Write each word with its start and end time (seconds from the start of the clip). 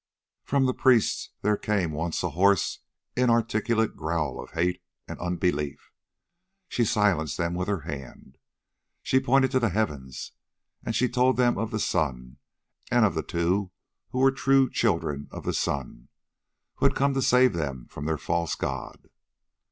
From 0.43 0.65
the 0.65 0.73
priests 0.73 1.29
there 1.43 1.55
came 1.57 1.91
once 1.91 2.23
a 2.23 2.31
hoarse, 2.31 2.79
inarticulate 3.15 3.95
growl 3.95 4.41
of 4.41 4.49
hate 4.49 4.81
and 5.07 5.19
unbelief. 5.19 5.91
She 6.67 6.85
silenced 6.85 7.37
them 7.37 7.53
with 7.53 7.67
her 7.67 7.81
hand. 7.81 8.39
She 9.03 9.19
pointed 9.19 9.51
to 9.51 9.59
the 9.59 9.69
heavens, 9.69 10.31
and 10.83 10.95
she 10.95 11.07
told 11.07 11.37
them 11.37 11.55
of 11.59 11.69
the 11.69 11.77
sun 11.79 12.37
and 12.89 13.05
of 13.05 13.13
the 13.13 13.21
two 13.21 13.69
who 14.09 14.17
were 14.17 14.31
true 14.31 14.71
children 14.71 15.27
of 15.29 15.43
the 15.43 15.53
sun, 15.53 16.07
who 16.77 16.85
had 16.87 16.95
come 16.95 17.13
to 17.13 17.21
save 17.21 17.53
them 17.53 17.85
from 17.87 18.05
their 18.05 18.17
false 18.17 18.55
god. 18.55 19.07